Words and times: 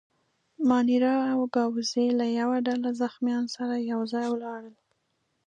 مانیرا 0.69 1.15
او 1.33 1.39
ګاووزي 1.53 2.07
له 2.19 2.25
یوه 2.39 2.57
ډله 2.67 2.89
زخیمانو 3.01 3.53
سره 3.55 3.75
یو 3.91 4.01
ځای 4.11 4.25
ولاړل. 4.29 4.75